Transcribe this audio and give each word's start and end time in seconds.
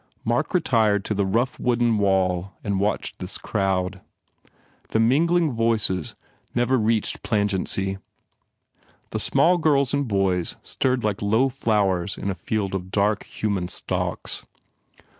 Mark 0.25 0.55
retired 0.55 1.05
to 1.05 1.13
the 1.13 1.27
rough 1.27 1.59
wooden 1.59 1.99
wall 1.99 2.53
and 2.63 2.79
watched 2.79 3.19
this 3.19 3.37
crowd. 3.37 4.01
The 4.89 4.99
mingling 4.99 5.51
voices 5.51 6.15
never 6.55 6.79
reached 6.79 7.21
plangency. 7.21 7.99
The 9.11 9.19
small 9.19 9.59
girls 9.59 9.93
and 9.93 10.07
boys 10.07 10.55
stirred 10.63 11.03
like 11.03 11.21
low 11.21 11.49
flowers 11.49 12.17
in 12.17 12.31
a 12.31 12.33
field 12.33 12.73
of 12.73 12.89
dark, 12.89 13.25
human 13.25 13.67
stalks. 13.67 14.43